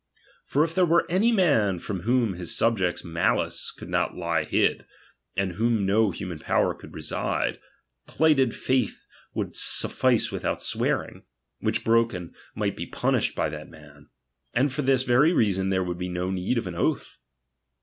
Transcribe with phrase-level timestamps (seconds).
[0.47, 4.87] For if there were any man from "whom his subjects' malice could not lie hid,
[5.37, 7.59] and ■whom no human power could resist,
[8.07, 11.21] plighted faith ■vvould suffice without swearing;
[11.59, 14.09] which broken, might be punished by that man.
[14.55, 17.19] And for this ■very reason there would be no need of an oath.